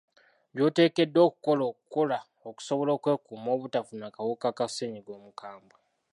[0.53, 2.19] By’oteekeddwa okukola okukola
[2.49, 5.77] okusobola okwekuuma obutafuna kawuka ka ssennyiga omukambwe.